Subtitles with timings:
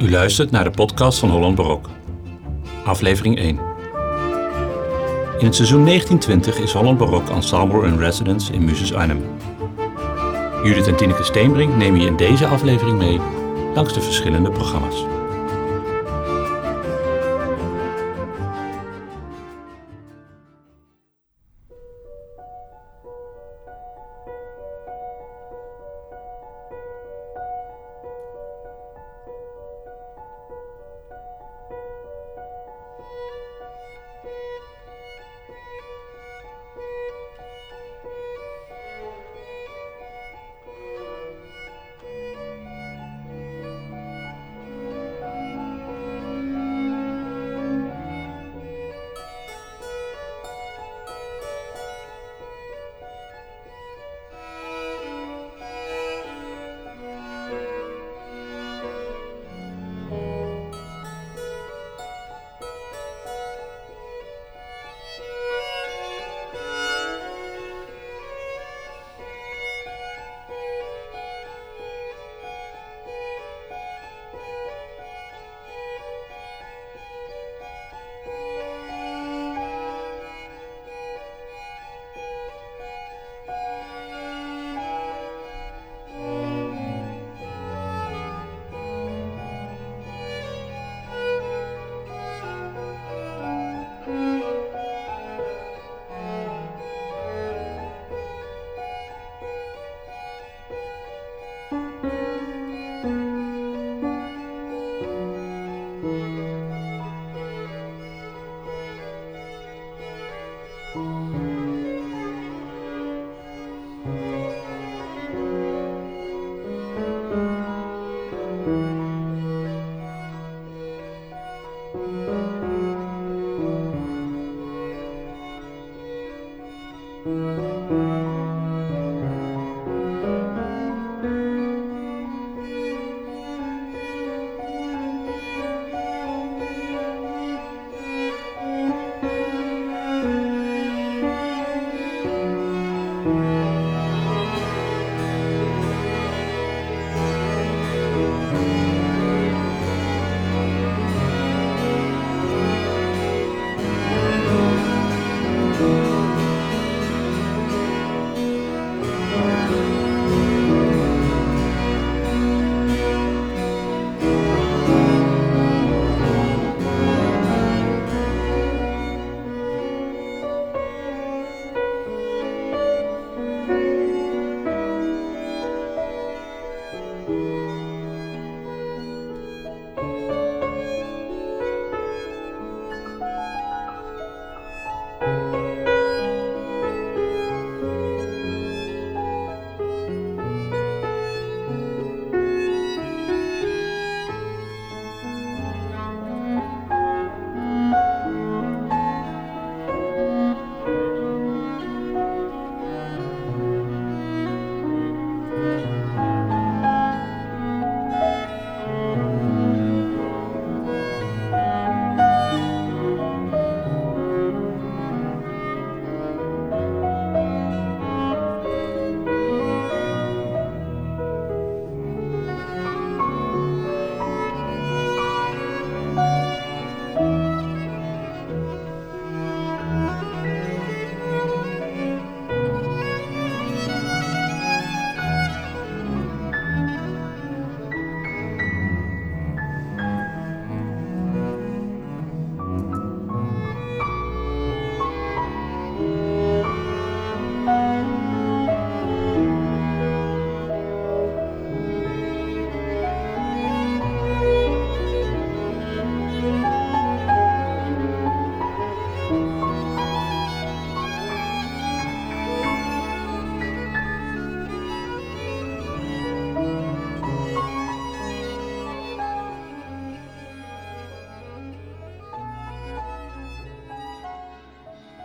[0.00, 1.88] U luistert naar de podcast van Holland Barok.
[2.84, 3.48] Aflevering 1.
[5.38, 9.24] In het seizoen 1920 is Holland Barok ensemble in residence in Muses Arnhem.
[10.64, 13.20] Judith en Tineke Steenbrink nemen je in deze aflevering mee
[13.74, 15.04] langs de verschillende programma's.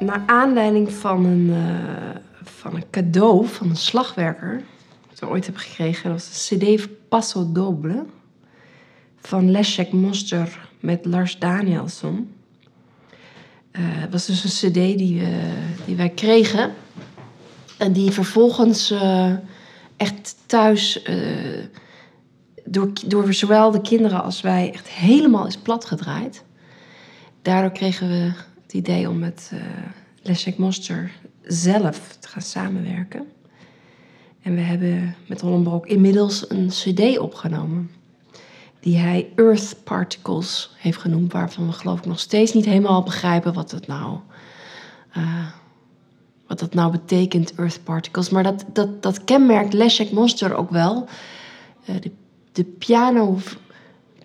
[0.05, 4.61] Naar aanleiding van een, uh, van een cadeau van een slagwerker,
[5.09, 8.05] dat ik ooit heb gekregen, dat was de CD Passo Doble
[9.19, 12.33] van Leszek Moster met Lars Danielsson.
[13.71, 13.81] Uh,
[14.11, 15.51] was dus een CD die, we,
[15.85, 16.73] die wij kregen
[17.77, 19.33] en die vervolgens uh,
[19.97, 21.03] echt thuis
[22.65, 26.43] door, door zowel de kinderen als wij echt helemaal is platgedraaid.
[27.41, 28.33] Daardoor kregen we
[28.65, 29.59] het idee om met uh,
[30.21, 31.11] Leszek Moster
[31.43, 33.27] zelf te gaan samenwerken.
[34.41, 37.91] En we hebben met Hollenbroek inmiddels een cd opgenomen.
[38.79, 41.33] Die hij Earth Particles heeft genoemd.
[41.33, 44.17] Waarvan we geloof ik nog steeds niet helemaal begrijpen wat het nou...
[45.17, 45.47] Uh,
[46.47, 48.29] wat dat nou betekent, Earth Particles.
[48.29, 51.07] Maar dat, dat, dat kenmerkt Leszek Monster ook wel.
[51.89, 52.11] Uh, de,
[52.51, 53.39] de piano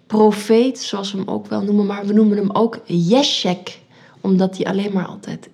[0.06, 1.86] profeet, zoals we hem ook wel noemen.
[1.86, 3.80] Maar we noemen hem ook Jeszek.
[4.20, 5.50] Omdat hij alleen maar altijd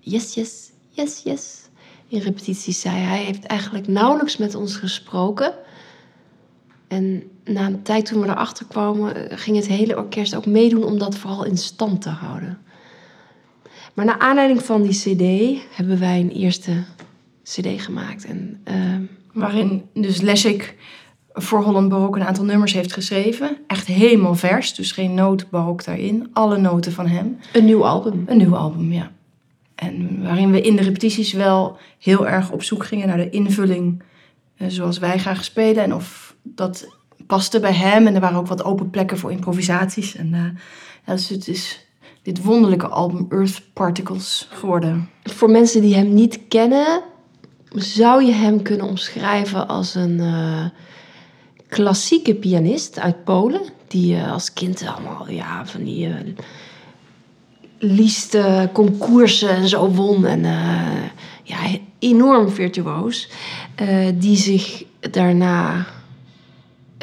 [0.00, 1.64] yes, yes, yes, yes
[2.08, 2.96] in repetities zei.
[2.96, 5.54] Hij heeft eigenlijk nauwelijks met ons gesproken.
[6.88, 10.98] En na een tijd toen we erachter kwamen, ging het hele orkest ook meedoen om
[10.98, 12.58] dat vooral in stand te houden.
[13.94, 16.84] Maar naar aanleiding van die CD hebben wij een eerste
[17.42, 18.24] CD gemaakt.
[18.24, 20.74] En, uh, Waarin dus Lessig
[21.34, 23.56] voor Holland Barok een aantal nummers heeft geschreven.
[23.66, 26.28] Echt helemaal vers, dus geen noot barok daarin.
[26.32, 27.38] Alle noten van hem.
[27.52, 28.24] Een nieuw album.
[28.26, 29.10] Een nieuw album, ja.
[29.74, 34.02] En waarin we in de repetities wel heel erg op zoek gingen naar de invulling
[34.58, 35.82] uh, zoals wij graag spelen.
[35.82, 36.88] En of dat
[37.26, 38.06] paste bij hem.
[38.06, 40.16] En er waren ook wat open plekken voor improvisaties.
[40.16, 40.40] En uh,
[41.06, 41.86] ja, dus het is
[42.22, 45.08] dit wonderlijke album Earth Particles geworden.
[45.22, 47.02] Voor mensen die hem niet kennen,
[47.74, 50.64] zou je hem kunnen omschrijven als een uh,
[51.74, 53.62] klassieke pianist uit Polen.
[53.88, 56.08] Die als kind allemaal ja, van die
[57.78, 60.26] liefste concoursen en zo won.
[60.26, 61.04] En uh,
[61.42, 61.58] ja,
[61.98, 63.28] enorm virtuoos.
[63.82, 65.86] Uh, die zich daarna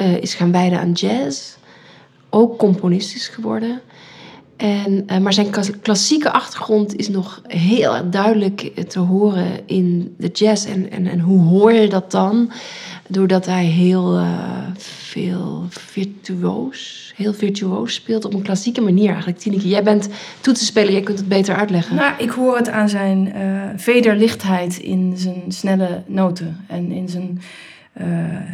[0.01, 1.55] uh, is gaan wijden aan jazz.
[2.29, 3.81] Ook componist is geworden.
[4.57, 10.65] En, maar zijn klassieke achtergrond is nog heel duidelijk te horen in de jazz.
[10.65, 12.51] En, en, en hoe hoor je dat dan?
[13.11, 14.19] Doordat hij heel
[14.77, 19.37] veel virtuoos, heel virtuoos speelt op een klassieke manier eigenlijk.
[19.37, 20.09] Tineke, jij bent
[20.41, 21.95] toetsenspeler, jij kunt het beter uitleggen.
[21.95, 23.33] Nou, ik hoor het aan zijn
[23.75, 27.41] vederlichtheid in zijn snelle noten en in zijn,
[28.01, 28.05] uh,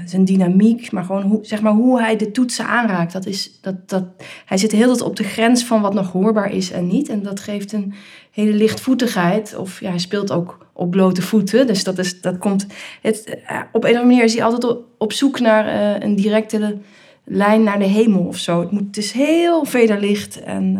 [0.05, 3.13] zijn dynamiek, maar gewoon hoe, zeg maar, hoe hij de toetsen aanraakt.
[3.13, 4.03] Dat is, dat, dat,
[4.45, 7.09] hij zit heel op de grens van wat nog hoorbaar is en niet.
[7.09, 7.93] En dat geeft een
[8.31, 9.55] hele lichtvoetigheid.
[9.55, 11.67] Of ja, hij speelt ook op blote voeten.
[11.67, 12.65] Dus dat, is, dat komt.
[13.01, 16.15] Het, uh, op een of andere manier is hij altijd op, zoek naar uh, een
[16.15, 16.77] directe
[17.23, 18.59] lijn naar de hemel of zo.
[18.59, 20.43] Het, moet, het is heel vederlicht.
[20.43, 20.77] En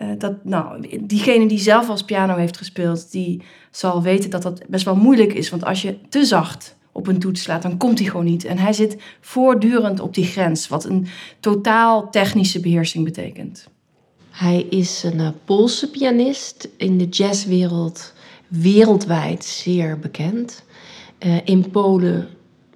[0.00, 4.62] uh, dat, nou, diegene die zelf als piano heeft gespeeld, die zal weten dat dat
[4.66, 5.50] best wel moeilijk is.
[5.50, 8.44] Want als je te zacht op een toets slaat, dan komt hij gewoon niet.
[8.44, 11.06] En hij zit voortdurend op die grens, wat een
[11.40, 13.68] totaal technische beheersing betekent.
[14.30, 18.12] Hij is een Poolse pianist in de jazzwereld
[18.60, 20.64] wereldwijd zeer bekend.
[21.26, 22.28] Uh, in Polen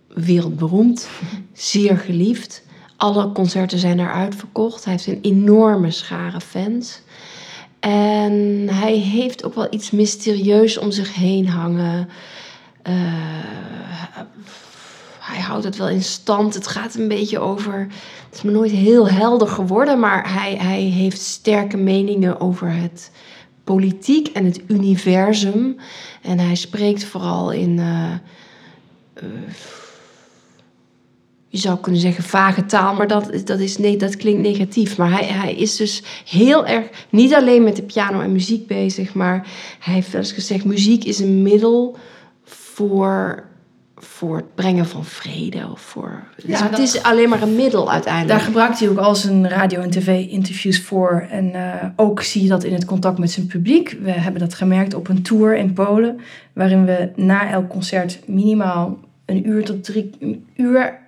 [0.09, 1.09] wereldberoemd,
[1.53, 2.63] zeer geliefd.
[2.97, 4.85] Alle concerten zijn er uitverkocht.
[4.85, 7.01] Hij heeft een enorme schare fans.
[7.81, 12.09] En hij heeft ook wel iets mysterieus om zich heen hangen.
[12.89, 12.95] Uh,
[15.19, 16.55] hij houdt het wel in stand.
[16.55, 17.87] Het gaat een beetje over.
[18.27, 23.11] Het is me nooit heel helder geworden, maar hij, hij heeft sterke meningen over het
[23.75, 25.77] politiek en het universum.
[26.23, 27.77] En hij spreekt vooral in.
[27.79, 28.13] Uh,
[29.23, 29.29] uh,
[31.49, 34.97] je zou kunnen zeggen vage taal, maar dat, dat, is, nee, dat klinkt negatief.
[34.97, 39.15] Maar hij, hij is dus heel erg, niet alleen met de piano en muziek bezig,
[39.15, 39.47] maar
[39.79, 41.97] hij heeft wel eens gezegd: muziek is een middel
[42.45, 43.48] voor
[44.03, 45.69] voor het brengen van vrede.
[45.73, 48.39] Of voor, ja, dus het is alleen maar een middel uiteindelijk.
[48.39, 51.27] Daar gebruikt hij ook al zijn radio- en tv-interviews voor.
[51.31, 53.97] En uh, ook zie je dat in het contact met zijn publiek.
[54.03, 56.21] We hebben dat gemerkt op een tour in Polen,
[56.53, 60.99] waarin we na elk concert minimaal een uur tot drie een uur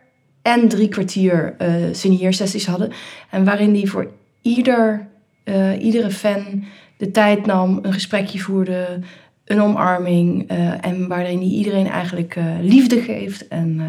[0.43, 2.93] en drie kwartier uh, signeersessies hadden.
[3.31, 4.11] En waarin hij voor
[4.43, 5.07] ieder,
[5.45, 6.65] uh, iedere fan
[6.97, 9.01] de tijd nam, een gesprekje voerde,
[9.51, 13.85] een omarming uh, en waarin hij iedereen eigenlijk uh, liefde geeft en uh,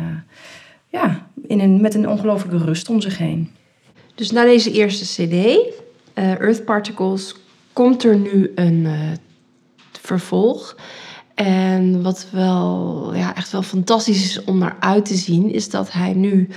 [0.87, 3.49] ja, in een, met een ongelofelijke rust om zich heen.
[4.15, 5.57] Dus na deze eerste CD,
[6.13, 7.35] Earth Particles,
[7.73, 8.87] komt er nu een
[9.91, 10.75] vervolg.
[11.35, 15.91] En wat wel ja, echt wel fantastisch is om naar uit te zien, is dat
[15.91, 16.49] hij nu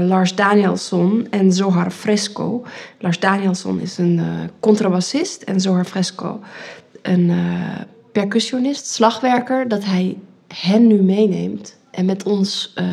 [0.00, 2.64] Lars Danielsson en Zohar Fresco.
[2.98, 4.20] Lars Danielsson is een
[4.60, 6.40] contrabassist en Zohar Fresco
[7.02, 7.32] een
[8.12, 10.18] percussionist, slagwerker, dat hij
[10.54, 12.86] hen nu meeneemt en met ons uh,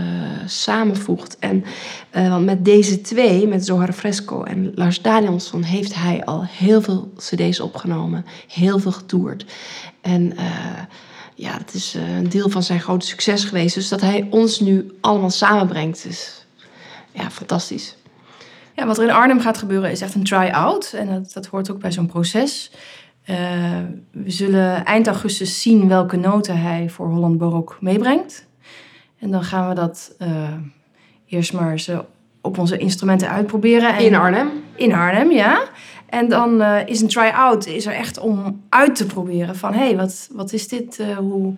[0.46, 1.40] samenvoegt.
[1.40, 1.64] En
[2.16, 6.82] uh, want met deze twee, met Zohar Fresco en Lars Danielsson, heeft hij al heel
[6.82, 9.46] veel CD's opgenomen, heel veel getoerd.
[10.02, 10.82] En uh,
[11.36, 13.76] ja, het is een deel van zijn grote succes geweest.
[13.76, 16.04] Dus dat hij ons nu allemaal samenbrengt.
[16.04, 16.46] Dus
[17.12, 17.96] ja, fantastisch.
[18.76, 20.94] Ja, wat er in Arnhem gaat gebeuren is echt een try-out.
[20.94, 22.72] En dat, dat hoort ook bij zo'n proces.
[23.30, 23.38] Uh,
[24.12, 28.48] we zullen eind augustus zien welke noten hij voor Holland Barok meebrengt.
[29.20, 30.54] En dan gaan we dat uh,
[31.26, 31.92] eerst maar eens
[32.42, 33.96] op onze instrumenten uitproberen.
[33.96, 34.50] En in Arnhem?
[34.76, 35.64] In Arnhem, ja.
[36.10, 39.74] En dan uh, is een try-out is er echt om uit te proberen van...
[39.74, 41.04] hé, hey, wat, wat is dit?
[41.18, 41.56] hoe,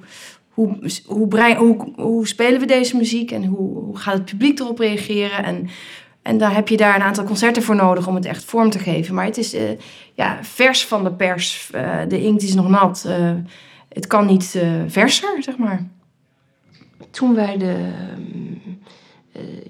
[0.49, 3.31] hoe, hoe, brein, hoe, hoe spelen we deze muziek?
[3.31, 5.43] En hoe, hoe gaat het publiek erop reageren?
[5.43, 5.67] En
[6.21, 8.79] en daar heb je daar een aantal concerten voor nodig om het echt vorm te
[8.79, 9.15] geven.
[9.15, 9.61] Maar het is uh,
[10.13, 11.71] ja, vers van de pers.
[11.75, 13.03] Uh, de inkt is nog nat.
[13.07, 13.31] Uh,
[13.89, 15.87] het kan niet verser, zeg maar.
[17.09, 17.91] Toen wij de...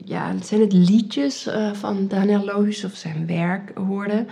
[0.06, 4.27] ja, zijn het liedjes van Daniel Lohuus of zijn werk hoorden...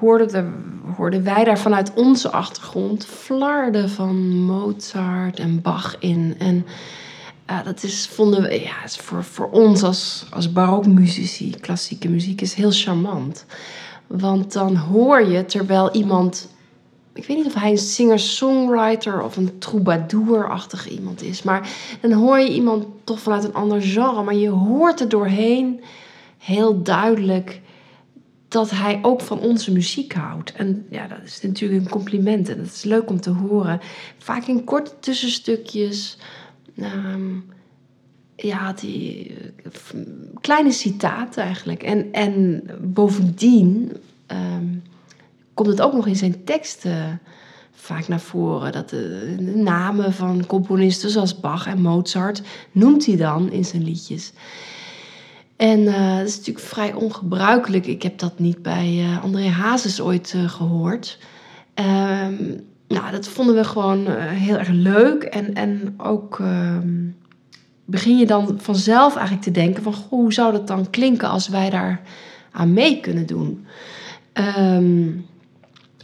[0.00, 0.50] hoorden, de,
[0.96, 6.34] hoorden wij daar vanuit onze achtergrond flarden van Mozart en Bach in.
[6.38, 6.66] En
[7.46, 12.40] ja, dat is, vonden we, ja, is voor, voor ons als, als barokmuzici, klassieke muziek,
[12.40, 13.44] is heel charmant.
[14.06, 16.48] Want dan hoor je terwijl iemand,
[17.14, 21.68] ik weet niet of hij een singer-songwriter of een troubadour-achtig iemand is, maar
[22.00, 25.80] dan hoor je iemand toch vanuit een ander genre, maar je hoort er doorheen
[26.38, 27.60] heel duidelijk
[28.48, 30.52] dat hij ook van onze muziek houdt.
[30.52, 33.80] En ja, dat is natuurlijk een compliment en dat is leuk om te horen.
[34.18, 36.18] Vaak in korte tussenstukjes
[36.76, 37.44] Um,
[38.36, 39.36] ja, die
[40.40, 41.82] kleine citaten eigenlijk.
[41.82, 43.92] En, en bovendien
[44.26, 44.82] um,
[45.54, 47.20] komt het ook nog in zijn teksten
[47.72, 48.72] vaak naar voren.
[48.72, 53.84] Dat de, de, namen van componisten zoals Bach en Mozart noemt hij dan in zijn
[53.84, 54.32] liedjes.
[55.56, 57.86] En dat is natuurlijk vrij ongebruikelijk.
[57.86, 61.18] Ik heb dat niet bij uh, André Hazes ooit gehoord.
[61.74, 65.22] Um, nou, dat vonden we gewoon uh, heel erg leuk.
[65.22, 66.78] En, en ook uh,
[67.84, 69.94] begin je dan vanzelf eigenlijk te denken van...
[70.08, 72.00] Hoe zou dat dan klinken als wij daar
[72.50, 73.66] aan mee kunnen doen?
[74.58, 75.26] Um,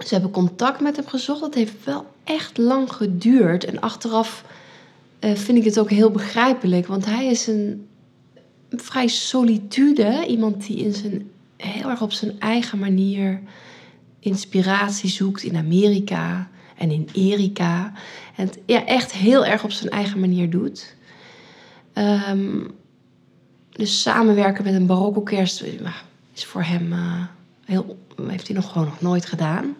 [0.04, 1.40] ze hebben contact met hem gezocht.
[1.40, 3.64] Dat heeft wel echt lang geduurd.
[3.64, 4.44] En achteraf
[5.20, 6.86] uh, vind ik het ook heel begrijpelijk.
[6.86, 7.86] Want hij is een,
[8.68, 10.26] een vrij solitude.
[10.28, 13.40] Iemand die in zijn, heel erg op zijn eigen manier
[14.20, 16.48] inspiratie zoekt in Amerika
[16.80, 17.92] en in Erika.
[18.36, 20.94] En het ja, echt heel erg op zijn eigen manier doet.
[21.94, 22.70] Um,
[23.70, 25.64] dus samenwerken met een barokorkest
[26.34, 27.24] is voor hem uh,
[27.64, 29.76] heel, heeft hij nog gewoon nog nooit gedaan.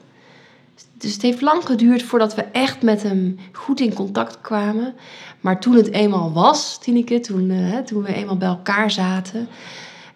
[0.99, 4.95] Dus het heeft lang geduurd voordat we echt met hem goed in contact kwamen.
[5.41, 9.49] Maar toen het eenmaal was, Tineke, toen, uh, toen we eenmaal bij elkaar zaten...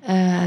[0.08, 0.40] Uh,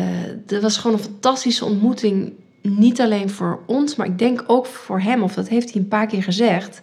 [0.45, 2.33] dat was gewoon een fantastische ontmoeting
[2.69, 5.87] niet alleen voor ons, maar ik denk ook voor hem, of dat heeft hij een
[5.87, 6.81] paar keer gezegd.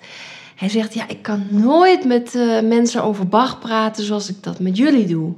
[0.54, 4.60] Hij zegt, ja, ik kan nooit met uh, mensen over Bach praten zoals ik dat
[4.60, 5.32] met jullie doe.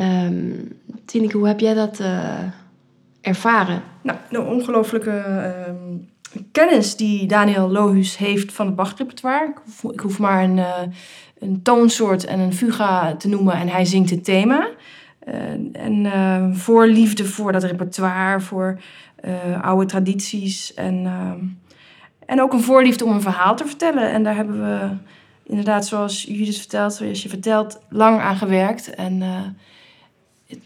[0.00, 2.38] Um, Tineke, hoe heb jij dat uh,
[3.20, 3.82] ervaren?
[4.02, 5.72] Nou, de ongelooflijke uh,
[6.52, 9.54] kennis die Daniel Lohuus heeft van het Bach-repertoire.
[9.92, 10.78] Ik hoef, maar een, uh,
[11.38, 14.68] een toonsoort en een fuga te noemen en hij zingt het thema.
[15.72, 18.82] en voorliefde voor dat repertoire, voor uh,
[19.60, 20.74] oude tradities.
[20.74, 21.32] En, uh,
[22.26, 24.10] en ook een voorliefde om een verhaal te vertellen.
[24.10, 24.96] En daar hebben we
[25.42, 28.94] inderdaad, zoals Judith vertelt, zoals je vertelt, lang aan gewerkt.
[28.94, 29.20] En
[30.46, 30.58] het,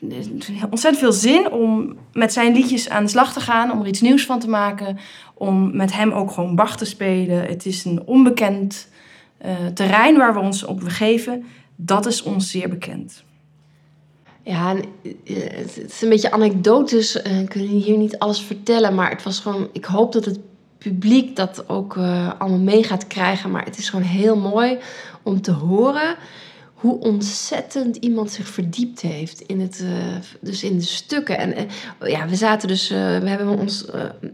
[0.70, 4.00] ontzettend veel zin om met zijn liedjes aan de slag te gaan, om er iets
[4.00, 4.98] nieuws van te maken,
[5.34, 7.46] om met hem ook gewoon Bach te spelen.
[7.46, 8.88] Het is een onbekend
[9.74, 11.44] terrein waar we ons op begeven.
[11.76, 13.24] Dat is ons zeer bekend.
[14.46, 14.82] Ja, eh,
[15.50, 17.22] het is een beetje anekdotisch.
[17.22, 19.68] Eh, ik kan hier niet alles vertellen, maar het was gewoon.
[19.72, 20.38] Ik hoop dat het
[20.78, 23.50] publiek dat ook uh, allemaal mee gaat krijgen.
[23.50, 24.78] Maar het is gewoon heel mooi
[25.22, 26.16] om te horen
[26.74, 29.84] hoe ontzettend iemand zich verdiept heeft in, het,
[30.40, 31.38] dus in de stukken.
[31.38, 31.68] En
[32.00, 33.86] ja, we zaten dus, we hebben ons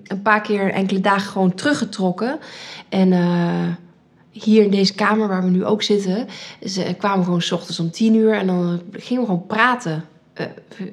[0.06, 2.38] een paar keer enkele dagen gewoon teruggetrokken.
[2.88, 3.12] En
[4.32, 6.28] hier in deze kamer waar we nu ook zitten,
[6.64, 10.04] ze kwamen gewoon s ochtends om tien uur en dan gingen we gewoon praten.
[10.40, 10.46] Uh,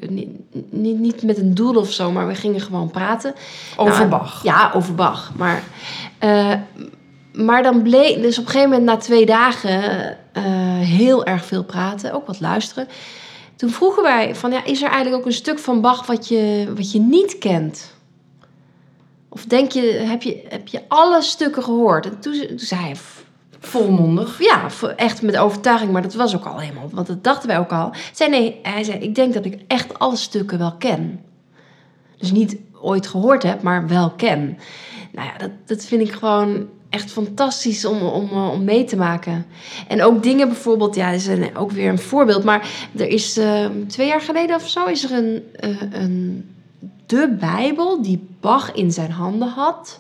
[0.10, 0.30] niet,
[0.70, 3.34] niet, niet, met een doel of zo, maar we gingen gewoon praten.
[3.78, 4.44] Over nou, Bach?
[4.44, 5.32] Ja, over Bach.
[5.36, 5.64] Maar,
[6.24, 6.54] uh,
[7.34, 10.44] maar dan bleek, dus op een gegeven moment na twee dagen uh,
[10.80, 12.88] heel erg veel praten, ook wat luisteren.
[13.56, 16.72] Toen vroegen wij van, ja, is er eigenlijk ook een stuk van Bach wat je,
[16.76, 17.94] wat je niet kent?
[19.30, 22.06] Of denk je, heb je, heb je alle stukken gehoord?
[22.06, 22.96] En toen, toen zei hij,
[23.60, 24.40] volmondig.
[24.40, 27.72] Ja, echt met overtuiging, maar dat was ook al helemaal, want dat dachten wij ook
[27.72, 27.92] al.
[28.14, 31.22] Zei nee, hij zei, ik denk dat ik echt alle stukken wel ken.
[32.18, 34.58] Dus niet ooit gehoord heb, maar wel ken.
[35.12, 38.96] Nou ja, dat, dat vind ik gewoon echt fantastisch om, om, eh, om mee te
[38.96, 39.46] maken.
[39.88, 42.44] En ook dingen bijvoorbeeld, ja, is een, ook weer een voorbeeld.
[42.44, 46.50] Maar er is uh, twee jaar geleden of zo is er een, uh, een
[47.10, 50.00] de Bijbel die Bach in zijn handen had,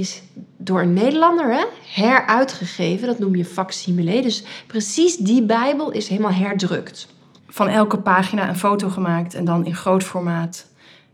[0.00, 0.22] is
[0.56, 3.06] door een Nederlander hè, heruitgegeven.
[3.06, 4.22] Dat noem je facsimile.
[4.22, 7.08] Dus precies die Bijbel is helemaal herdrukt.
[7.48, 10.66] Van elke pagina een foto gemaakt en dan in groot formaat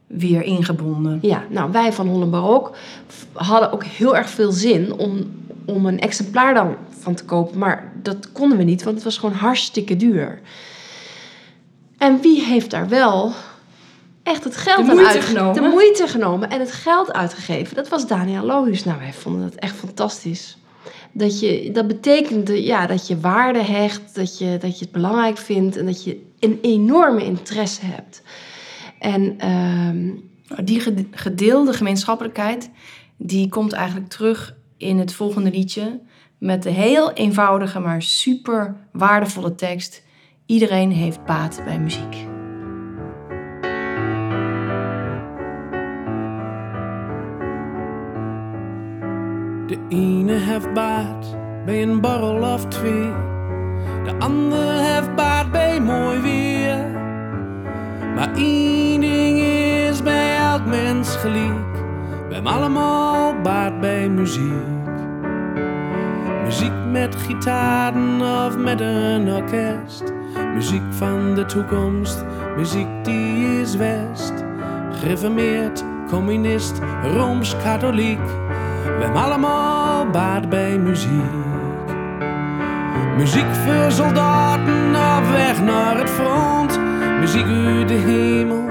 [0.07, 1.19] weer ingebonden.
[1.23, 2.76] Ja, nou wij van Holland Barok
[3.33, 7.59] hadden ook heel erg veel zin om, om een exemplaar dan van te kopen.
[7.59, 10.40] Maar dat konden we niet, want het was gewoon hartstikke duur.
[11.99, 13.33] En wie heeft daar wel
[14.26, 15.62] echt het geld de aan genomen.
[15.62, 17.76] De moeite genomen en het geld uitgegeven.
[17.76, 18.85] Dat was Daniel Lohuus.
[18.85, 20.59] Nou, wij vonden dat echt fantastisch.
[21.12, 25.38] Dat, je, dat betekent ja, dat je waarde hecht, dat je, dat je het belangrijk
[25.38, 28.23] vindt en dat je een enorme interesse hebt.
[28.99, 30.11] En ehm,
[30.64, 32.71] die gedeelde gemeenschappelijkheid,
[33.16, 36.00] die komt eigenlijk terug in het volgende liedje
[36.38, 40.02] met de heel eenvoudige, maar super waardevolle tekst.
[40.47, 42.36] Iedereen heeft baat bij muziek.
[49.67, 53.11] De ene heeft baat bij een borrel of twee.
[54.05, 56.77] De ander heeft baat bij mooi weer.
[58.15, 61.75] Maar één ding is bij elk mens gelijk.
[62.29, 64.87] We hebben allemaal baat bij muziek.
[66.45, 70.13] Muziek met gitaren of met een orkest.
[70.55, 72.25] Muziek van de toekomst,
[72.57, 74.33] muziek die is west.
[74.91, 78.46] Gereformeerd, communist, rooms-katholiek.
[78.97, 81.45] We hebben allemaal baat bij muziek.
[83.17, 86.81] Muziek voor soldaten op weg naar het front.
[87.21, 88.65] Muziek uit de hemel,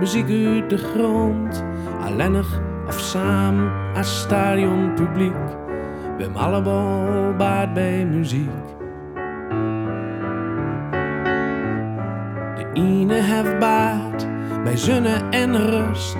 [0.00, 1.64] muziek uit de grond.
[2.04, 5.32] Alleenig of samen als stadionpubliek.
[6.16, 8.50] We hebben allemaal baat bij muziek.
[12.56, 14.26] De ene heeft baat
[14.64, 16.16] bij zonne en rust.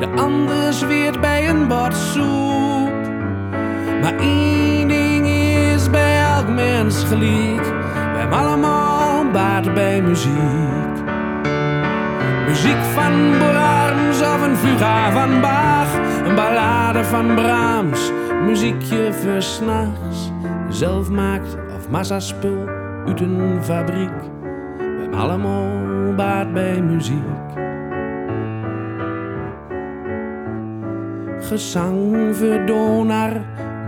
[0.00, 1.94] De ander zweert bij een bord.
[4.06, 7.66] Maar één ding is bij elk mens gelijk.
[8.12, 10.94] We hebben allemaal baat bij muziek.
[12.46, 15.94] Muziek van Brahms of een fuga van Bach.
[16.26, 18.12] Een ballade van Brahms.
[18.44, 20.30] Muziekje voor s'nachts.
[20.68, 22.68] Zelf maakt of massaspul
[23.06, 24.20] uit een fabriek.
[24.78, 27.54] We hebben allemaal baat bij muziek.
[31.40, 33.32] Gezang voor Donar,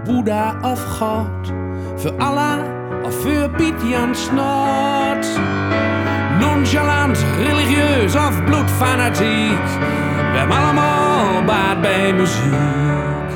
[0.08, 1.52] Boeddha of God.
[1.96, 2.58] Voor Allah
[3.02, 5.40] of voor Piet Jan Snot.
[6.40, 9.66] Nonchalant, religieus of bloedfanatiek.
[10.32, 13.28] We hebben allemaal baat bij muziek.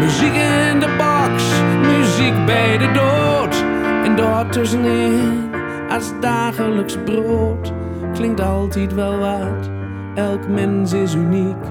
[0.00, 1.44] Muziek in de box,
[1.80, 3.64] muziek bij de dood.
[4.04, 5.50] En daartussenin,
[5.90, 7.72] als dagelijks brood,
[8.12, 9.70] klinkt altijd wel wat.
[10.14, 11.62] Elk mens is uniek,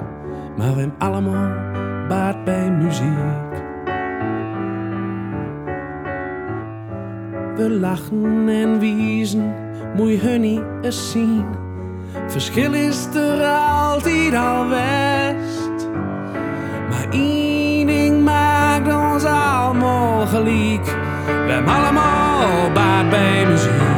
[0.57, 1.49] maar we hebben allemaal
[2.07, 3.50] baat bij muziek.
[7.61, 9.53] We lachen en wiezen,
[9.95, 11.45] moet hun niet eens zien.
[12.27, 15.87] Verschil is er altijd al best.
[16.89, 20.85] Maar één ding maakt ons allemaal gelijk.
[21.45, 23.90] We hebben allemaal baat bij muziek.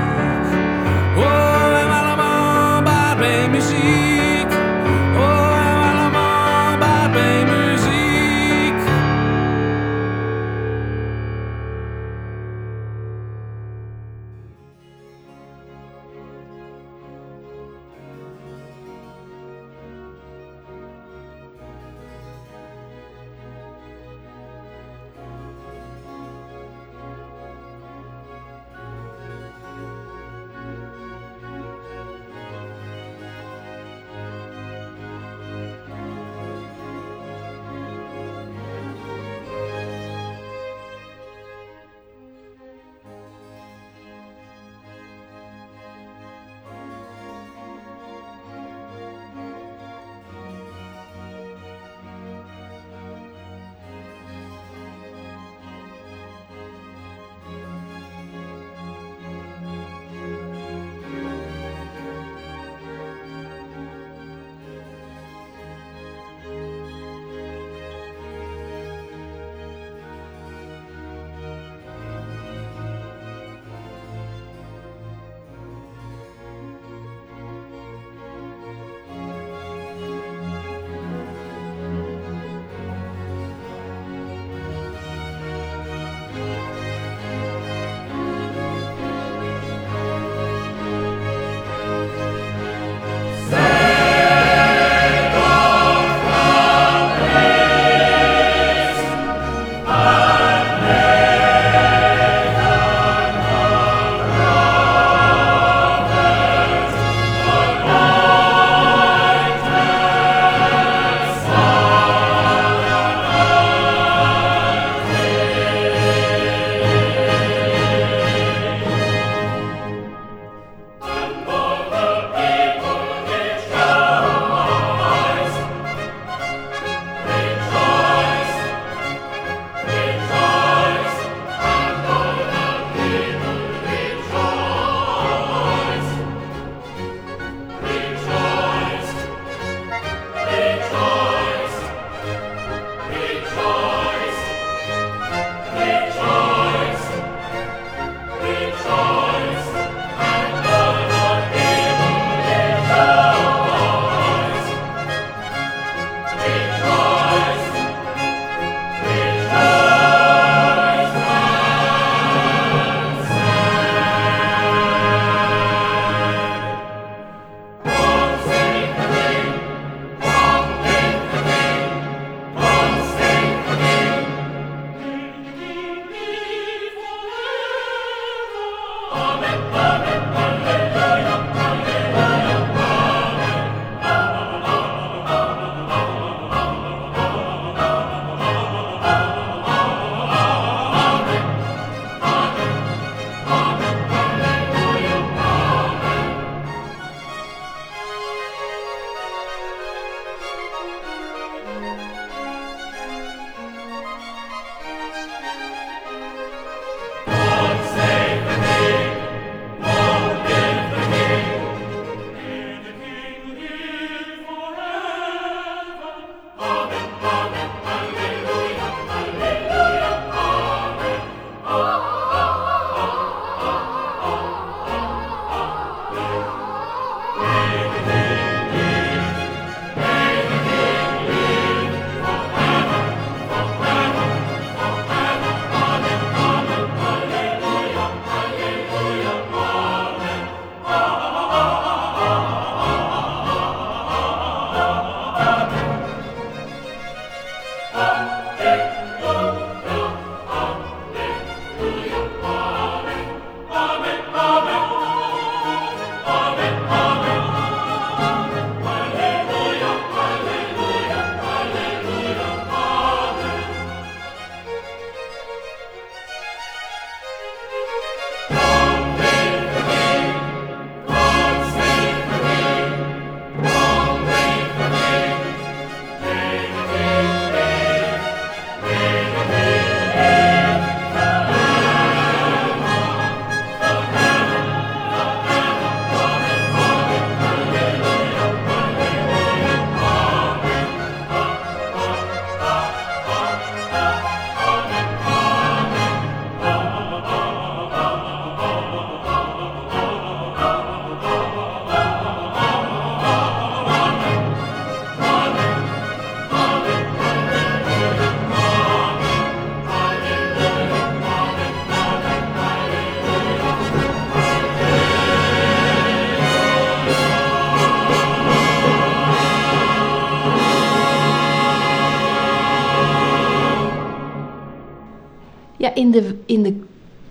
[326.14, 326.84] De, in de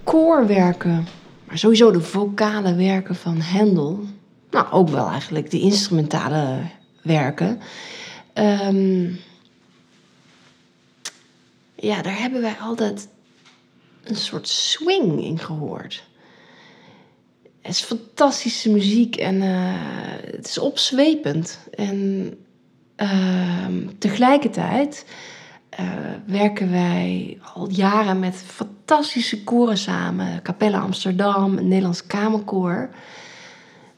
[0.05, 1.07] koorwerken,
[1.45, 4.05] maar sowieso de vocale werken van Handel,
[4.51, 6.59] nou ook wel eigenlijk de instrumentale
[7.03, 7.61] werken.
[8.33, 9.11] ehm,
[11.75, 13.09] ja, daar hebben wij altijd
[14.03, 16.05] een soort swing in gehoord.
[17.61, 19.75] Het is fantastische muziek en eh,
[20.37, 21.59] het is opzwepend.
[21.75, 22.31] En
[22.97, 25.05] ehm, tegelijkertijd
[25.77, 25.87] eh,
[26.27, 30.43] werken wij al jaren met fantastische koren samen.
[30.43, 32.91] Capella Amsterdam, een Nederlands Kamerkoor.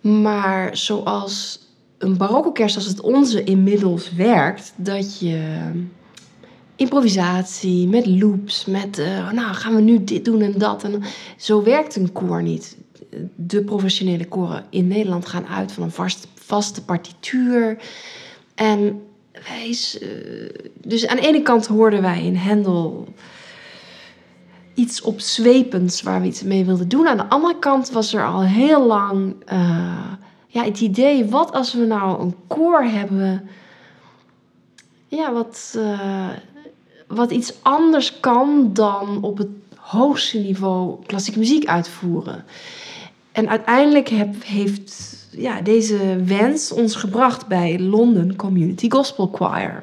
[0.01, 1.59] Maar zoals
[1.99, 5.71] een barokkerst als het onze inmiddels werkt, dat je
[6.77, 10.85] improvisatie met loops, met eh, nou gaan we nu dit doen en dat.
[10.85, 11.03] En
[11.37, 12.77] zo werkt een koor niet.
[13.37, 17.79] De professionele koren in Nederland gaan uit van een vast, vaste partituur.
[18.55, 19.03] En
[19.35, 20.09] eh,
[20.83, 23.09] dus aan de ene kant hoorden wij in Hendel
[24.75, 27.09] iets opzwepends waar we iets mee wilden doen.
[27.09, 30.13] Aan de andere kant was er al heel lang eh,
[30.47, 33.49] ja, het idee: wat als we nou een koor hebben.
[35.09, 36.29] Ja, wat, eh,
[37.07, 42.45] wat iets anders kan dan op het hoogste niveau klassieke muziek uitvoeren.
[43.33, 49.83] En uiteindelijk heb, heeft ja, deze wens ons gebracht bij London Community Gospel Choir.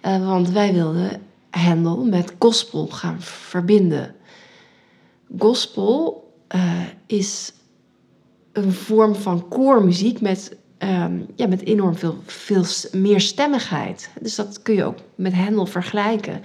[0.00, 1.20] Eh, want wij wilden
[1.50, 4.14] Handel met gospel gaan verbinden.
[5.38, 7.52] Gospel eh, is
[8.52, 14.10] een vorm van koormuziek met, ehm, ja, met enorm veel, veel meer stemmigheid.
[14.20, 16.42] Dus dat kun je ook met Handel vergelijken.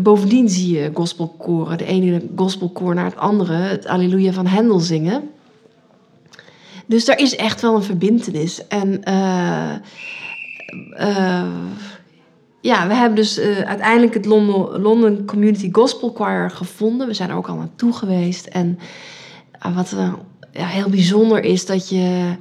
[0.00, 5.30] Bovendien zie je gospelkoren, de ene gospelkoor naar het andere, het Alleluia van Handel zingen.
[6.86, 8.66] Dus daar is echt wel een verbintenis.
[8.66, 9.74] En eh,
[10.96, 11.44] eh,
[12.60, 17.06] ja, we hebben dus eh, uiteindelijk het London, London Community Gospel Choir gevonden.
[17.06, 18.46] We zijn er ook al naartoe geweest.
[18.46, 18.78] En
[19.74, 19.94] wat
[20.52, 22.36] ja, heel bijzonder is dat je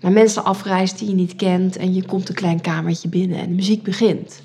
[0.00, 1.76] naar mensen afreist die je niet kent.
[1.76, 4.42] En je komt een klein kamertje binnen en de muziek begint.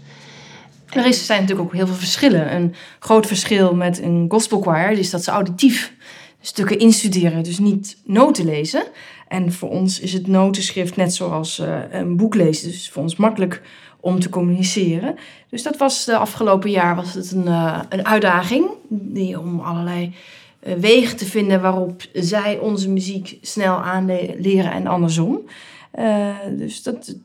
[0.89, 2.55] Er zijn natuurlijk ook heel veel verschillen.
[2.55, 5.93] Een groot verschil met een gospelchoir is dat ze auditief
[6.41, 8.83] stukken instuderen, dus niet noten lezen.
[9.34, 13.15] En voor ons is het notenschrift net zoals eh, een boek lezen, dus voor ons
[13.15, 13.62] makkelijk
[14.00, 15.15] om te communiceren.
[15.50, 18.65] Dus dat was de afgelopen jaar was het een, eh, een uitdaging
[19.38, 20.13] om allerlei
[20.60, 25.39] eh, wegen te vinden waarop zij onze muziek snel aanleren en andersom.
[25.91, 27.15] Eh, dus dat,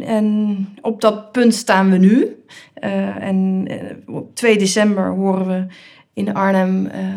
[0.00, 2.44] en op dat punt staan we nu.
[2.74, 5.66] Eh, en eh, op 2 december horen we
[6.14, 7.14] in Arnhem eh, eh,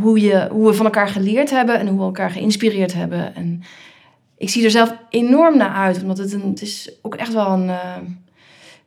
[0.00, 3.34] hoe, je, hoe we van elkaar geleerd hebben en hoe we elkaar geïnspireerd hebben.
[3.34, 3.62] En
[4.36, 7.50] ik zie er zelf enorm naar uit, omdat het, een, het is ook echt wel
[7.50, 7.96] een, eh,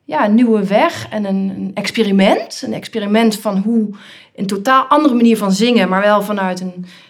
[0.03, 2.61] ja, nieuwe weg en een, een experiment.
[2.65, 3.89] Een experiment van hoe
[4.35, 6.63] een totaal andere manier van zingen, maar wel vanuit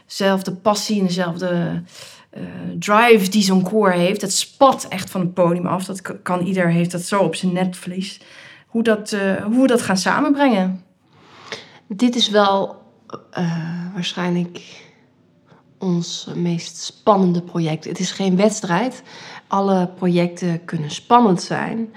[0.06, 1.82] eenzelfde passie en dezelfde
[2.30, 2.42] eh,
[2.80, 4.22] drive die zo'n koor heeft.
[4.22, 5.86] Het spat echt van het podium af.
[5.86, 8.20] Dat kan ieder, heeft dat zo op zijn netvlies.
[8.68, 10.84] Hoe, dat, eh, hoe we dat gaan samenbrengen.
[11.88, 12.84] Dit is wel
[13.32, 14.84] eh, waarschijnlijk
[15.78, 17.86] ons meest spannende project.
[17.86, 19.04] Het is geen wedstrijd.
[19.48, 21.94] Alle projecten kunnen spannend zijn.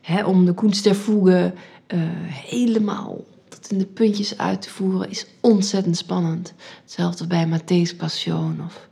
[0.00, 1.54] Hè, om de Kunst der Fuge
[1.86, 1.98] eh,
[2.28, 6.54] helemaal tot in de puntjes uit te voeren is ontzettend spannend.
[6.82, 8.60] Hetzelfde bij Matthäus Passion.
[8.64, 8.88] Of...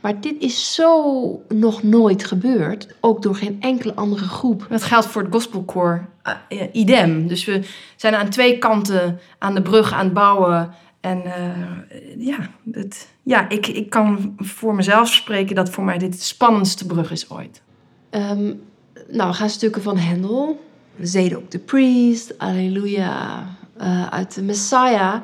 [0.00, 2.88] Maar dit is zo nog nooit gebeurd.
[3.00, 4.66] Ook door geen enkele andere groep.
[4.68, 6.08] Dat geldt voor het gospelkoor
[6.48, 7.26] uh, idem.
[7.26, 10.70] Dus we zijn aan twee kanten aan de brug aan het bouwen.
[11.00, 16.12] En uh, ja, het, ja ik, ik kan voor mezelf spreken dat voor mij dit
[16.12, 17.62] de spannendste brug is ooit.
[18.10, 18.60] Um,
[19.08, 20.66] nou, we gaan stukken van Handel.
[21.00, 23.46] Zedek de Priest, Alleluia,
[23.80, 25.14] uh, uit de Messiah.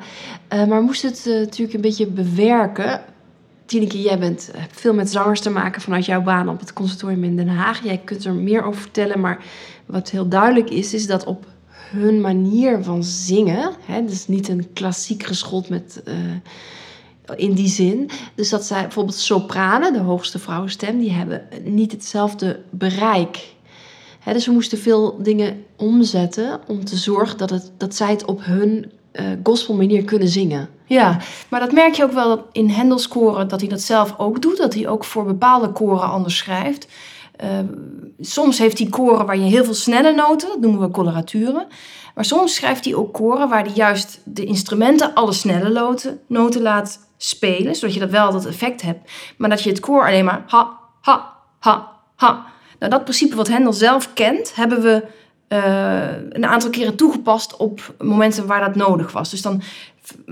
[0.53, 3.01] Uh, maar we moesten het natuurlijk een beetje bewerken.
[3.65, 7.35] Tineke, jij bent veel met zangers te maken vanuit jouw baan op het conservatorium in
[7.35, 7.83] Den Haag.
[7.83, 9.43] Jij kunt er meer over vertellen, maar
[9.85, 11.45] wat heel duidelijk is, is dat op
[11.91, 16.15] hun manier van zingen, hè, dus niet een klassiek geschoold met uh,
[17.35, 22.59] in die zin, dus dat zij bijvoorbeeld sopranen, de hoogste vrouwenstem, die hebben niet hetzelfde
[22.69, 23.53] bereik.
[24.19, 28.25] Hè, dus we moesten veel dingen omzetten om te zorgen dat, het, dat zij het
[28.25, 30.69] op hun uh, gospelmanier kunnen zingen.
[30.85, 31.19] Ja,
[31.49, 34.57] maar dat merk je ook wel in Hendels koren, dat hij dat zelf ook doet.
[34.57, 36.87] Dat hij ook voor bepaalde koren anders schrijft.
[37.43, 37.49] Uh,
[38.19, 41.67] soms heeft hij koren waar je heel veel snelle noten, dat noemen we coloraturen.
[42.15, 46.61] Maar soms schrijft hij ook koren waar hij juist de instrumenten alle snelle noten, noten
[46.61, 47.75] laat spelen.
[47.75, 49.11] Zodat je dat wel dat effect hebt.
[49.37, 52.45] Maar dat je het koor alleen maar ha, ha, ha, ha.
[52.79, 55.03] Nou, dat principe wat Hendel zelf kent, hebben we
[55.47, 59.29] eh, een aantal keren toegepast op momenten waar dat nodig was.
[59.29, 59.61] Dus dan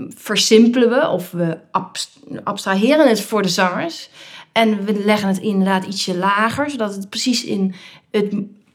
[0.08, 4.10] versimpelen we of we abs- abstraheren het voor de zangers.
[4.54, 7.74] En we leggen het inderdaad ietsje lager, zodat het precies in
[8.10, 8.32] het,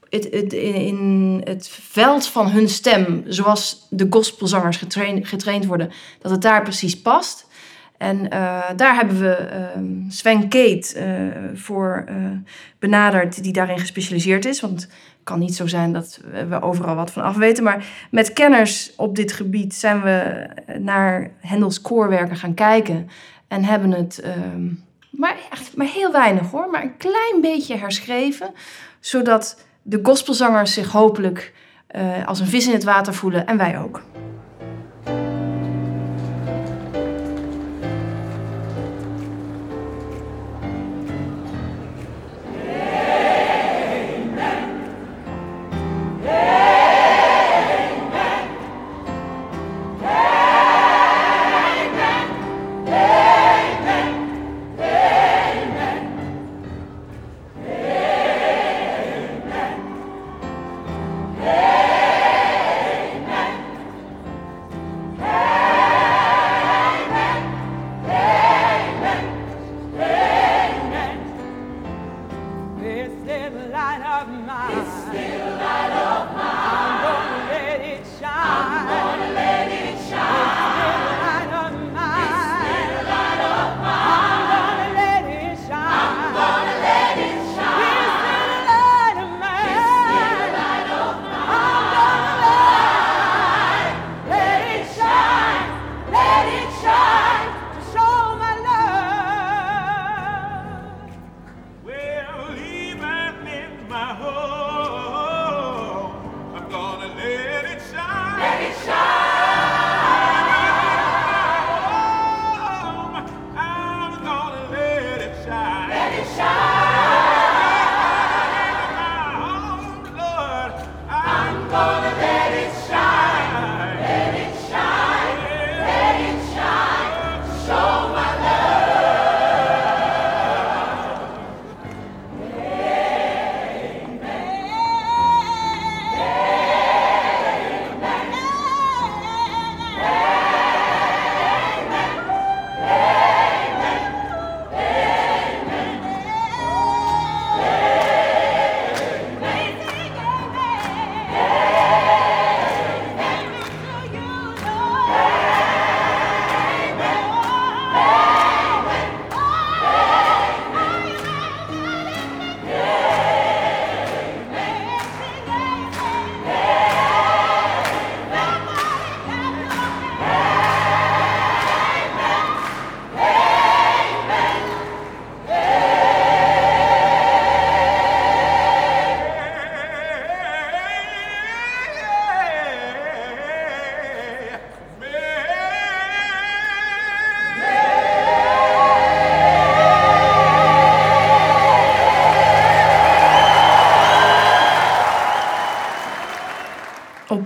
[0.10, 6.32] het, het, in het veld van hun stem, zoals de gospelzangers getraind, getraind worden, dat
[6.32, 7.48] het daar precies past.
[7.98, 11.06] En eh, daar hebben we ehm, Sven Kate eh,
[11.54, 12.16] voor eh,
[12.80, 14.62] benaderd, die daarin gespecialiseerd is.
[14.62, 14.92] Want het
[15.24, 17.64] kan niet zo zijn dat we overal wat van af weten.
[17.64, 20.48] Maar met kenners op dit gebied zijn we
[20.80, 23.10] naar Hendels koorwerken gaan kijken.
[23.48, 24.68] En hebben het, ehm,
[25.20, 28.54] maar, echt, maar heel weinig hoor, maar een klein beetje herschreven.
[29.00, 31.54] Zodat de gospelzangers zich hopelijk
[31.88, 34.02] eh, als een vis in het water voelen en wij ook.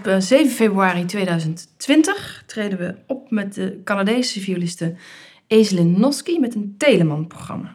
[0.03, 4.95] Op eh, 7 februari 2020 treden we op met de Canadese violiste
[5.47, 7.73] Ezelin Noski met een Telemann-programma.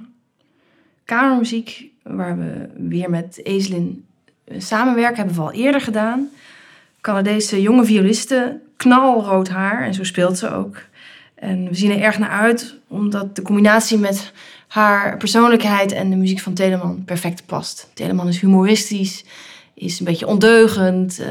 [1.05, 4.05] Kamermuziek, waar we weer met Ezelin
[4.45, 6.29] eh, samenwerken, hebben we al eerder gedaan.
[7.01, 10.83] Canadese jonge violiste, knalrood haar en zo speelt ze ook.
[11.35, 14.33] En we zien er erg naar uit, omdat de combinatie met
[14.67, 17.91] haar persoonlijkheid en de muziek van Telemann perfect past.
[17.95, 19.25] Telemann is humoristisch,
[19.79, 21.29] is een beetje ondeugend, eh,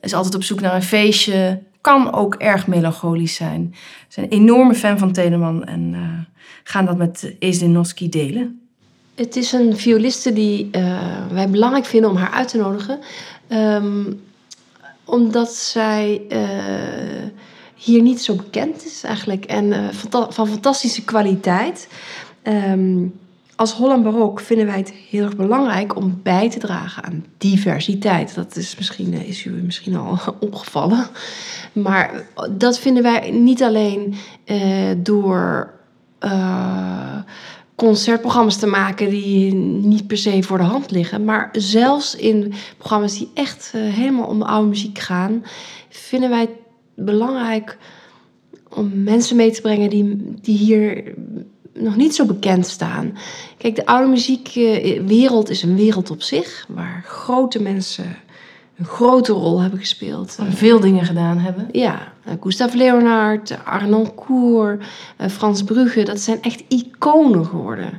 [0.00, 3.68] is altijd op zoek naar een feestje, kan ook erg melancholisch zijn.
[3.70, 6.00] We zijn een enorme fan van Telemann en eh,
[6.64, 8.60] gaan dat met Ezdenoski delen.
[9.14, 12.98] Het is een violiste die eh, wij belangrijk vinden om haar uit te nodigen.
[13.48, 14.12] Ehm,
[15.04, 16.22] omdat zij
[17.74, 19.44] hier niet zo bekend is eigenlijk.
[19.44, 19.94] En
[20.28, 21.88] van fantastische kwaliteit.
[22.42, 23.06] Ehm,
[23.58, 28.34] als Holland Barok vinden wij het heel erg belangrijk om bij te dragen aan diversiteit.
[28.34, 31.06] Dat is, misschien, eh, is u misschien al opgevallen.
[31.72, 35.72] Maar dat vinden wij niet alleen eh, door
[36.18, 37.18] eh,
[37.74, 41.24] concertprogramma's te maken die niet per se voor de hand liggen.
[41.24, 45.44] Maar zelfs in programma's die echt helemaal om de oude muziek gaan,
[45.88, 46.56] vinden wij het
[46.94, 47.78] belangrijk
[48.68, 51.14] om mensen mee te brengen die, die hier
[51.80, 53.18] nog niet zo bekend staan.
[53.58, 58.16] Kijk, de oude muziekwereld is een wereld op zich, waar grote mensen
[58.78, 60.38] een grote rol hebben gespeeld.
[60.48, 61.68] Veel dingen gedaan hebben.
[61.72, 64.78] Ja, eh, Gustave Leonard, Arnon Cour,
[65.16, 67.90] eh, Frans Brugge, dat zijn echt iconen geworden.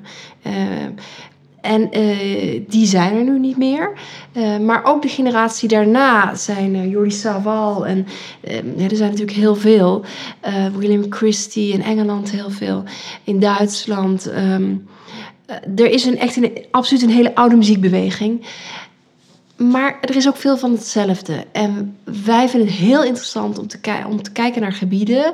[1.61, 3.91] En eh, die zijn er nu niet meer.
[4.31, 8.07] Eh, maar ook de generatie daarna zijn uh, Jordi Savall en
[8.41, 10.05] eh, ja, er zijn natuurlijk heel veel.
[10.77, 12.83] William Christie in Engeland heel veel.
[13.23, 14.25] In Duitsland.
[14.25, 14.71] ehm,
[15.49, 18.45] eh, er is een, echt een, absoluut een hele oude muziekbeweging.
[19.59, 21.45] Maar er is ook veel van hetzelfde.
[21.51, 25.33] En wij vinden het heel interessant om te, ki- om te kijken naar gebieden.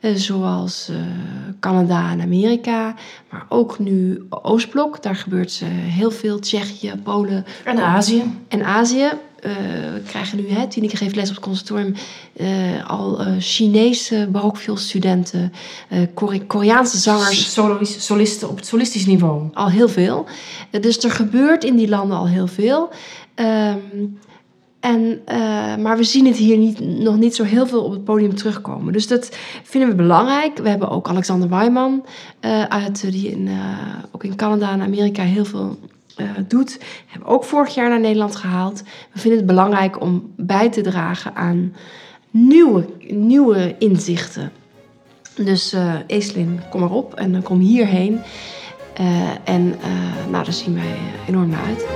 [0.00, 0.96] eh, zoals eh,
[1.60, 2.94] Canada en Amerika.
[3.30, 5.02] Maar ook nu Oostblok.
[5.02, 6.38] Daar gebeurt eh, heel veel.
[6.38, 8.22] Tsjechië, Polen En Azië.
[8.48, 9.08] en Azië.
[9.40, 11.94] We krijgen nu, hè, Tineke geeft les op het conservatorium,
[12.36, 15.52] eh, al eh, Chinese barokvioolstudenten,
[16.14, 17.58] Kore- Koreaanse zangers
[17.98, 19.48] solisten op het solistisch niveau.
[19.52, 20.26] al heel veel.
[20.80, 22.88] Dus er gebeurt in die landen al heel veel.
[23.34, 23.78] Ehm,
[24.80, 25.20] en,
[25.82, 28.92] maar we zien het hier niet, nog niet zo heel veel op het podium terugkomen.
[28.92, 30.58] Dus dat vinden we belangrijk.
[30.58, 31.48] We hebben ook Alexander
[32.40, 33.48] eh, uit, die in,
[34.10, 35.78] ook in Canada en Amerika heel veel
[36.16, 36.80] eh, doet.
[37.06, 38.82] Hebben ook vorig jaar naar Nederland gehaald.
[39.12, 41.74] We vinden het belangrijk om bij te dragen aan
[42.30, 44.52] nieuwe, nieuwe inzichten.
[45.34, 48.20] Dus eh Eslin, kom maar op en dan kom hierheen.
[49.00, 51.86] Eh, en eh, nou, daar zien wij eh, enorm naar uit.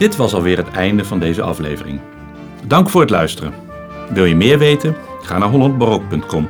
[0.00, 2.00] Dit was alweer het einde van deze aflevering.
[2.66, 3.52] Dank voor het luisteren.
[4.12, 4.96] Wil je meer weten?
[5.22, 6.48] Ga naar hollandbarok.com.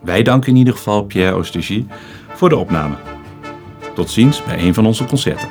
[0.00, 1.86] Wij danken in ieder geval Pierre Ostergie
[2.34, 2.94] voor de opname.
[3.94, 5.48] Tot ziens bij een van onze concerten.